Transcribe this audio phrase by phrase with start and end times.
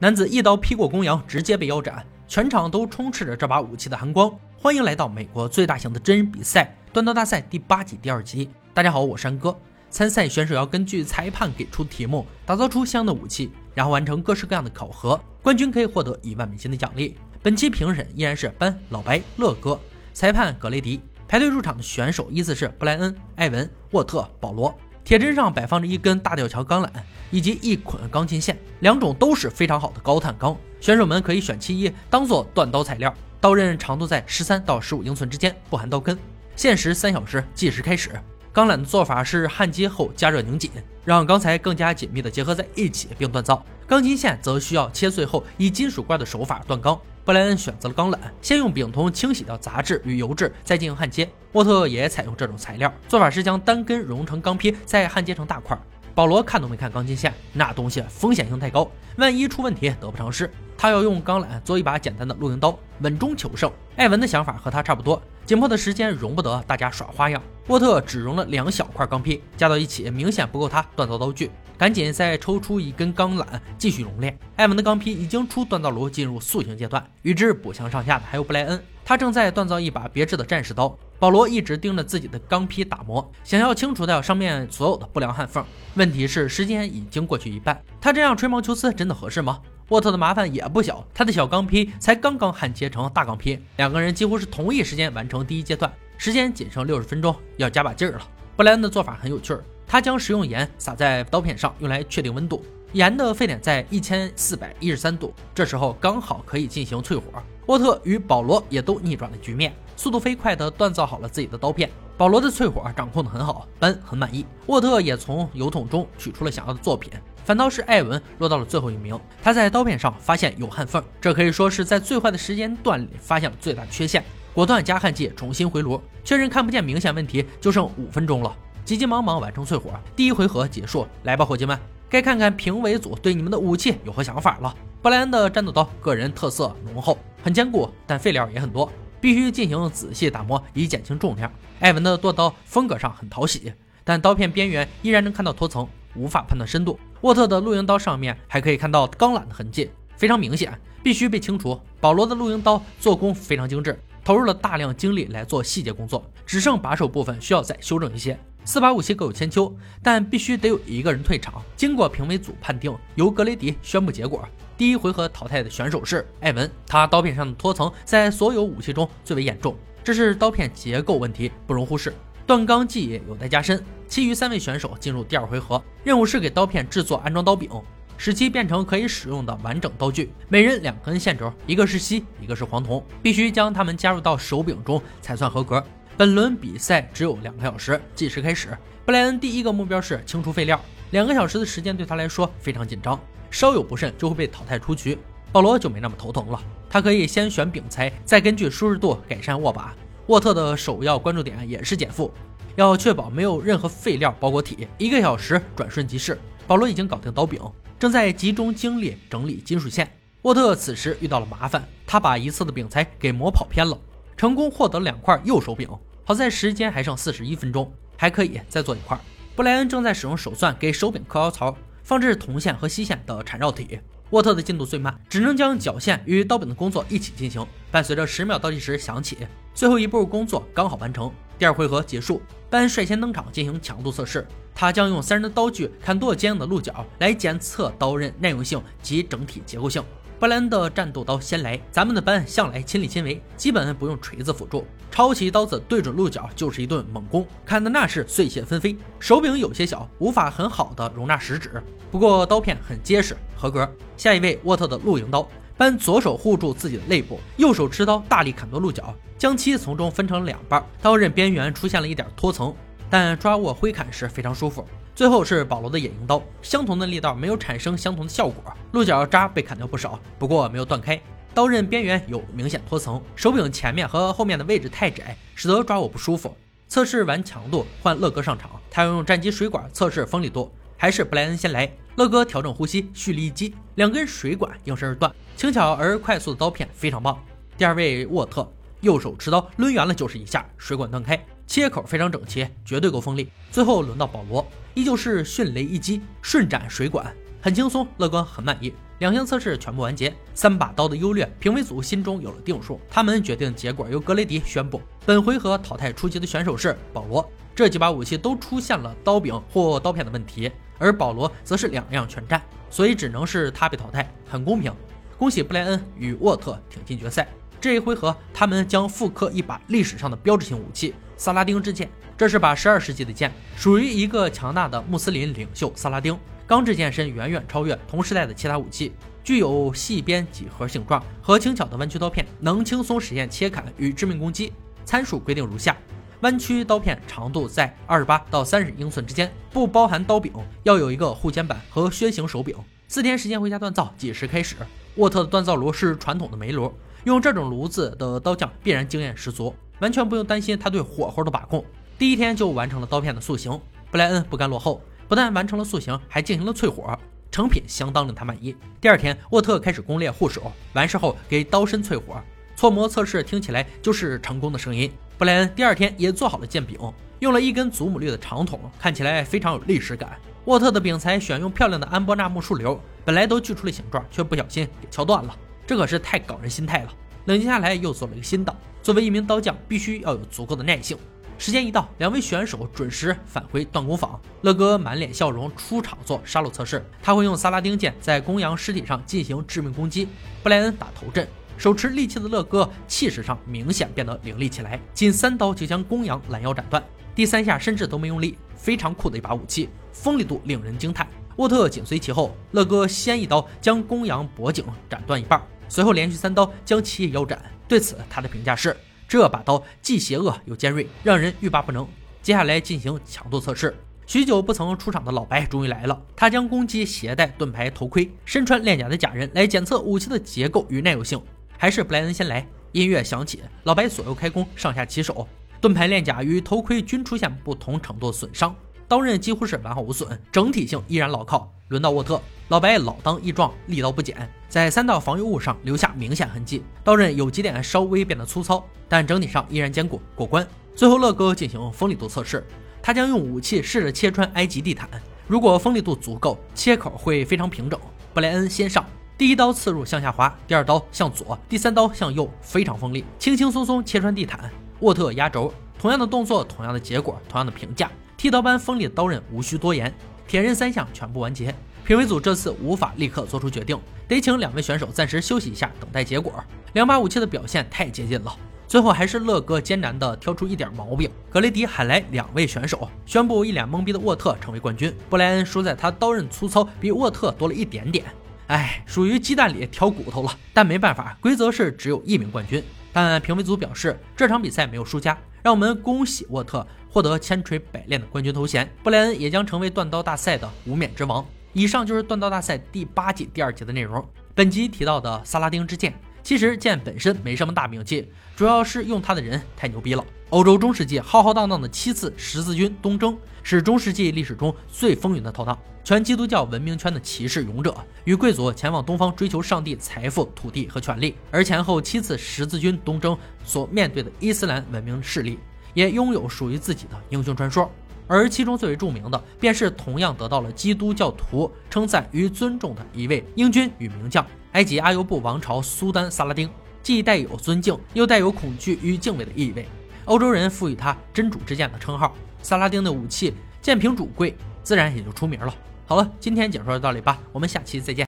[0.00, 4.32] 男子一刀劈过公羊，直接被腰斩，全场都充斥着这把武器的寒光。
[4.56, 8.48] 欢迎来到美国最大型的真人比赛——断刀大赛第八季第二集。
[8.72, 9.58] 大家好，我是山哥。
[9.90, 15.20] 参赛选手要根据裁判给出题目，打造出相应的武器，然后完成各式各样的考核。
[15.42, 17.16] 冠军可以获得一万美金的奖励。
[17.42, 19.80] 本期评审依然是班、老白、乐哥，
[20.14, 21.00] 裁判格雷迪。
[21.26, 24.72] 排队入场的选手依次是布莱恩、艾文、沃特、保罗。
[25.08, 26.88] 铁砧上摆放着一根大吊桥钢缆
[27.30, 30.54] 以及一捆钢筋线，两种都是非常好的高碳钢。
[30.82, 33.14] 选手们可以选其一当做断刀材料。
[33.40, 36.18] 刀刃长度在十三到十五英寸之间，不含刀根。
[36.56, 38.10] 限时三小时，计时开始。
[38.52, 40.70] 钢缆的做法是焊接后加热拧紧，
[41.06, 43.64] 让钢材更加紧密的结合在一起并锻造。
[43.86, 47.00] 钢筋线则需要切碎后以金属罐的手法锻钢。
[47.28, 51.28] 布莱恩选择了钢缆，先用丙酮清洗掉杂质与油质，再进行焊接。
[51.52, 55.78] 沃特也采用这种材料，做法是将单根熔成钢坯，再焊接成大块。
[56.14, 60.50] 保罗看都没看钢筋线，那东西风险性太高，万一出问题得不偿失。
[60.78, 63.70] 他要用钢缆做一把简单的露营刀，稳中求胜。
[63.96, 67.42] 艾文的想法和他差不多，紧迫的时间容不得大家耍花样。
[67.68, 73.46] 沃特只熔了两小块钢坯，加到一起明显不够他锻造刀具，赶紧再抽出一根钢缆
[73.78, 74.38] 继续熔炼。
[74.56, 77.02] 艾文的钢坯已经出锻造炉，进入塑形阶段。
[77.22, 80.94] 与之不相上下的还有布莱恩，他正在锻造一把别致的战士刀。
[81.18, 85.64] 保罗一直盯着自己的钢坯打磨，想要清除掉上面所有的不良焊缝。
[85.94, 89.62] 问题是时间已经过去一半，他这样吹毛求疵真的合适吗？
[89.88, 98.20] 沃特的麻烦也不小，他的小钢坯才刚刚焊接成大钢坯，两个人几乎是同一时间完成第一阶段，时间仅剩六十分钟，要加把劲儿了。
[98.54, 102.62] 布莱恩的做法很有趣，他将食用盐撒在刀片上，用来确定温度。
[102.92, 107.42] 盐的沸点在一千四百一十三度，这时候刚好可以进行淬火。
[107.66, 111.90] 沃特与保罗也都逆转了局面，速度飞快地锻造好了自己的刀片。
[112.18, 114.44] 保罗的淬火掌控得很好，班很满意。
[114.66, 117.12] 沃特也从油桶中取出了想要的作品，
[117.44, 119.16] 反倒是艾文落到了最后一名。
[119.40, 128.52] 他在刀片上发现有焊缝，这可以说是在最坏的时间段里发现了最大缺陷，果断加焊剂，重新回炉，确认看不见明显问题，就剩五分钟了，
[128.84, 131.06] 急急忙忙完成淬火，第一回合结束。
[131.22, 131.78] 来吧，伙计们。
[132.10, 134.74] 该看看评委组对你们的武器有何想法了。
[135.00, 138.90] 布莱恩的战斗刀个人特色浓厚，很坚固，但废料也很多，
[139.20, 141.50] 必须进行仔细打磨以减轻重量。
[141.80, 143.72] 艾文的剁刀风格上很讨喜，
[144.04, 146.98] 但刀片边缘依然能看到脱层，无法判断深度。
[147.20, 151.80] 沃特的露营刀上面还可以看到钢缆的痕迹，非常明显，必须被清除。
[152.00, 158.38] 保罗的露营刀做工非常精致，投入了大量精力来做细节工作，只剩把手部分需要再修正一些。
[158.64, 161.62] 四把武器各有千秋，但必须得有一个人退场。
[161.74, 164.46] 经过评委组判定，由格雷迪宣布结果。
[164.78, 172.14] 第一回合淘汰的选手是艾文，他刀片上的脱层在所有武器中最为严重，这是刀片结构问题，不容忽视。
[172.46, 173.84] 断钢技艺有待加深。
[174.06, 177.68] 其余三位选手进入第二回合，任务是给刀片制作安装刀柄，
[178.16, 180.32] 使其变成可以使用的完整刀具。
[180.48, 185.84] 每人两根线轴，一个是锡，一个是黄铜，必须将它们加入到手柄中才算合格。
[186.16, 188.68] 本轮比赛只有两个小时，计时开始。
[189.04, 190.80] 布莱恩第一个目标是清除废料，
[191.10, 193.18] 两个小时的时间对他来说非常紧张，
[193.50, 195.18] 稍有不慎就会被淘汰出局。
[195.50, 196.60] 保罗就没那么头疼了，
[196.90, 199.94] 他可以先选柄材，再根据舒适度改善握把。
[200.26, 202.30] 沃特的首要关注点也是减负，
[202.76, 204.86] 要确保没有任何废料包裹体。
[204.98, 207.58] 一个小时转瞬即逝，保罗已经搞定刀柄，
[207.98, 210.10] 正在集中精力整理金属线。
[210.42, 213.98] 沃特此时遇到了麻烦，他把一侧的柄材给磨跑偏了，
[214.36, 215.88] 成功获得两块右手柄。
[216.24, 219.18] 好在时间还剩四十一分钟，还可以再做一块。
[219.56, 221.74] 布莱恩正在使用手钻给手柄刻凹槽，
[222.08, 224.00] 放置铜线和锡线的缠绕体。
[224.30, 227.62] 沃特的进度最慢，只能将绞线与刀柄的工作一起进行。
[227.90, 229.36] 伴随着十秒倒计时响起，
[229.74, 231.30] 最后一步工作刚好完成。
[231.58, 234.46] 第二回合结束，班率先登场进行强度测试。
[234.74, 240.02] 他将用三人的刀具砍剁坚硬的鹿角，来检测刀刃耐用性及整体结构性。
[240.38, 248.96] 布莱恩的战斗刀先来，咱们的班向来亲力亲为，基本不用锤子辅助，抄起刀子对准鹿角就是一顿猛攻，砍的那是碎屑纷飞。
[249.18, 251.82] 手柄有些小，无法很好的容纳食指，
[252.12, 253.90] 不过刀片很结实，合格。
[254.16, 262.72] 下一位沃特的露营刀，班左手护住自己的肋部，右手持刀大力砍剁鹿角，将其从中分成两半，刀刃边缘出现了一点脱层，
[263.10, 264.86] 但抓握挥砍时非常舒服。
[265.18, 268.62] 最后是保罗的野营刀，相同的力道没有产生相同的效果，
[268.92, 271.20] 鹿角渣被砍掉不少，不过没有断开，
[271.52, 276.56] 刀刃边缘有明显脱层，手柄前面和后面的位置太窄，使得抓握不舒服。
[276.86, 281.90] 测试完强度，换乐哥上场，他要用战机水管测试锋利度，还是布莱恩先来。
[282.14, 287.36] 乐哥调整呼吸，蓄力一击，两根水管应声而断，轻巧而快速的刀片非常棒。
[287.76, 291.44] 第二位沃特，右手持刀抡圆了就是一下，水管断开。
[291.68, 293.52] 切口非常整齐，绝对够锋利。
[293.70, 297.30] 最后轮到保罗，依旧是迅雷一击，瞬斩水管，
[297.60, 298.08] 很轻松。
[298.16, 298.92] 乐哥很满意。
[299.18, 302.98] 两项测试全部完结，三把刀的优劣，评委组心中有了定数。
[303.10, 305.02] 他们决定结果由格雷迪宣布。
[305.26, 307.46] 本回合淘汰出局的选手是保罗。
[307.76, 314.90] 这几把武器都出现了刀柄或刀片的问题，而保罗则是两样全占，所以只能是他被淘汰，很公平。
[315.36, 317.46] 恭喜布莱恩与沃特挺进决赛。
[317.78, 322.10] 这一回合，他们将复刻一把历史上的标志性武器——萨拉丁之剑。
[322.36, 326.38] 这是把12世纪的剑，属于一个强大的穆斯林领袖萨拉丁。
[326.66, 329.10] 钢制剑身远远超越同时代的其他武器，
[329.42, 334.70] 具有细边几何形状和轻巧的弯曲刀片，能轻松实现切砍与致命攻击。
[335.06, 335.96] 参数规定如下：
[336.42, 340.52] 弯曲刀片长度在28到30英寸之间，不包含刀柄，
[340.82, 342.76] 要有一个护肩板和靴形手柄。
[343.08, 344.76] 四天时间回家锻造，计时开始。
[345.14, 346.92] 沃特的锻造炉是传统的煤炉。
[347.24, 351.84] 用这种炉子的刀匠必然经验十足，完全不用担心他对火候的把控。
[352.18, 353.80] 第一天就完成了刀片的塑形，
[354.10, 357.16] 布莱恩不甘落后，不但完成了塑形，还进行了淬火，
[357.50, 358.74] 成品相当令他满意。
[359.00, 362.42] 第二天，沃特开始攻略护手，完事后给刀身淬火，
[362.74, 365.10] 搓磨测试，听起来就是成功的声音。
[365.36, 366.98] 布莱恩第二天也做好了剑柄，
[367.38, 370.36] 用了一根祖母绿的长筒，看起来非常有历史感。
[370.64, 375.56] 沃特的柄材选用漂亮的安波纳木树瘤，本来都锯出了形状，却不小心给敲断了。
[375.86, 377.12] 这可是太搞人心态了。
[377.48, 378.76] 冷静下来，又做了一个新的。
[379.02, 381.16] 作为一名刀匠，必须要有足够的耐性。
[381.56, 384.38] 时间一到，两位选手准时返回锻工坊。
[384.60, 390.28] 乐哥满脸笑容出场做杀戮测试，他会用萨拉丁剑在公羊尸体上进行致命攻击。
[390.62, 391.48] 布莱恩打头阵，
[391.78, 397.02] 手持利器的乐哥气势上明显变得凌厉起来，仅三刀就将公羊拦腰斩断。
[397.34, 401.26] 第三下甚至都没用力，非常酷的一把武器，锋利度令人惊叹。
[401.58, 405.60] 沃特紧随其后，乐哥先一刀将公羊脖颈斩断一半。
[405.88, 408.96] 随后连续三刀将其腰斩，对此他的评价是：
[409.26, 412.06] 这把刀既邪恶又尖锐，让人欲罢不能。
[412.42, 413.92] 接下来进行强度测试，
[414.24, 416.22] 许久不曾出场的老白终于来了。
[416.36, 421.42] 他将攻击携带盾牌、头盔，身穿链甲的假人来检测武器的结构与耐用性。
[421.76, 425.48] 还是布莱恩先来，音乐响起，老白左右开弓，上下其手，
[425.80, 428.72] 盾牌、链甲与头盔均出现不同程度的损伤。
[429.08, 431.72] 刀刃几乎是完好无损，整体性依然牢靠。
[431.88, 432.38] 轮到沃特，
[432.68, 434.36] 老白老当益壮，力道不减，
[434.68, 436.84] 在三道防御物上留下明显痕迹。
[437.02, 440.68] 刀刃有几点稍微变得粗糙，但整体上依然坚固，过关。
[440.94, 442.62] 最后乐哥进行锋利度测试，
[443.00, 445.08] 他将用武器试着切穿埃及地毯，
[445.46, 447.98] 如果锋利度足够，切口会非常平整。
[448.34, 449.02] 布莱恩先上，
[449.38, 454.70] 第一刀刺入向下滑，第二刀向左，第三刀向右，非常锋利，轻轻松松切穿地毯。
[455.00, 458.10] 沃特压轴，同样的动作，同样的结果，同样的评价。
[458.38, 460.14] 剃刀般锋利的刀刃，无需多言。
[460.46, 461.74] 铁人三项全部完结，
[462.04, 463.98] 评委组这次无法立刻做出决定，
[464.28, 466.54] 得请两位选手暂时休息一下，等待结果。
[466.92, 468.56] 两把武器的表现太接近了，
[468.86, 471.28] 最后还是乐哥艰难地挑出一点毛病。
[471.50, 475.12] 格雷迪喊来两位选手，宣布一脸懵逼的沃特成为冠军。
[475.28, 478.24] 布莱恩输在他刀刃粗糙，比沃特多了一点点。
[478.68, 480.56] 哎，属于鸡蛋里挑骨头了。
[480.72, 482.80] 但没办法，规则是只有一名冠军。
[483.12, 485.36] 但评委组表示，这场比赛没有输家。
[485.60, 491.44] 让我们恭喜沃特获得千锤百炼的冠军头衔，布莱恩也将成为断刀大赛的无冕之王。
[491.72, 494.24] 以上就是断刀大赛第八季第二节的内容。
[494.54, 500.24] 本集提到的萨拉丁之剑，其实剑本身没什么大名气，主要是用它的人太牛逼了。
[500.50, 505.78] 欧洲中世纪浩浩荡荡的七次十字军东征，是中世纪历史中最风云的浩荡。
[506.02, 515.58] 全基督教文明圈的骑士勇者与贵族前往东方追求上帝、财富、土地和权力，而前后七次十字军东征所面对的伊斯兰文明势力，
[515.92, 517.90] 也拥有属于自己的英雄传说。
[518.26, 526.70] 而其中最为著名的，便是同样得到了基督教徒称赞与尊重的一位英军与名将——埃及阿尤布王朝苏丹萨拉丁，
[527.02, 529.86] 既带有尊敬，又带有恐惧与敬畏的意味。
[530.28, 532.34] 欧洲人赋予他“真主之剑”的称号。
[532.62, 535.74] 萨拉丁的武器剑平主贵，自然也就出名了。
[536.06, 538.26] 好了，今天解说到这里吧，我们下期再见。